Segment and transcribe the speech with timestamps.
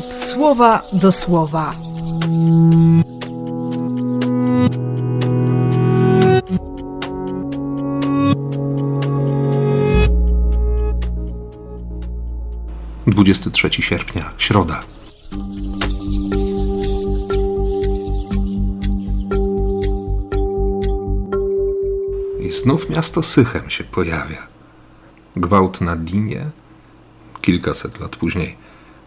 [0.00, 1.74] słowa do słowa.
[13.06, 14.80] Dwudziesty trzeci sierpnia, środa.
[22.40, 24.46] I znów miasto Sychem się pojawia.
[25.36, 26.50] Gwałt na Dinie,
[27.40, 28.56] kilkaset lat później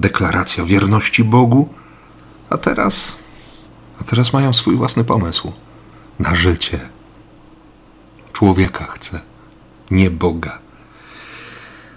[0.00, 1.68] deklaracja wierności Bogu,
[2.50, 3.16] a teraz,
[4.00, 5.52] a teraz mają swój własny pomysł
[6.18, 6.80] na życie.
[8.32, 9.20] Człowieka chce,
[9.90, 10.58] nie Boga.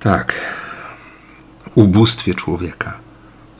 [0.00, 0.34] Tak,
[1.74, 2.98] ubóstwie człowieka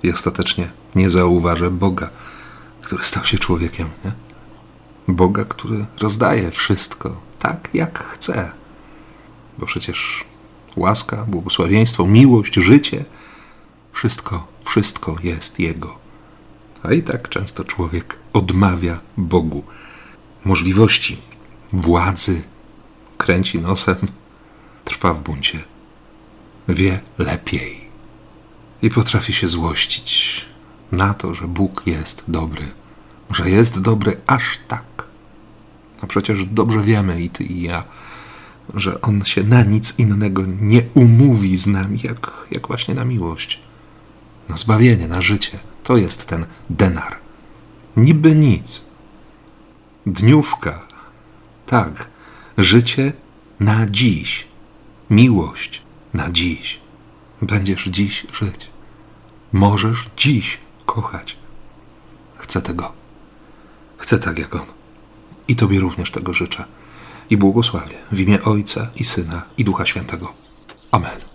[0.02, 2.10] i ostatecznie nie zauważę Boga,
[2.83, 3.88] który stał się człowiekiem.
[4.05, 4.12] Nie?
[5.08, 8.52] Boga, który rozdaje wszystko tak, jak chce.
[9.58, 10.24] Bo przecież
[10.77, 13.05] łaska, błogosławieństwo, miłość, życie
[14.03, 15.98] wszystko, wszystko jest Jego.
[16.83, 19.64] A i tak często człowiek odmawia Bogu
[20.45, 21.19] możliwości,
[21.72, 22.42] władzy,
[23.19, 23.97] kręci nosem,
[24.84, 25.64] trwa w buncie,
[26.69, 27.80] wie lepiej.
[28.83, 30.47] I potrafi się złościć
[30.92, 32.67] na to, że Bóg jest dobry,
[33.30, 35.05] że jest dobry aż tak.
[36.00, 37.84] A przecież dobrze wiemy i ty i ja,
[38.75, 43.72] że On się na nic innego nie umówi z nami, jak, jak właśnie na miłość,
[44.53, 45.58] na zbawienie, na życie.
[45.84, 47.17] To jest ten denar.
[47.97, 48.84] Niby nic.
[50.06, 50.83] Dniówka.
[51.67, 52.08] Tak,
[52.58, 53.12] życie
[53.61, 54.47] na dziś.
[55.11, 55.83] Miłość
[56.14, 56.80] na dziś.
[57.42, 58.70] Będziesz dziś żyć.
[59.53, 61.36] Możesz dziś kochać.
[62.36, 62.92] Chcę tego.
[63.97, 64.67] Chcę tak jak On.
[65.48, 66.64] I Tobie również tego życzę.
[67.30, 70.33] I błogosławię w imię Ojca i Syna i Ducha Świętego.
[70.91, 71.31] Amen.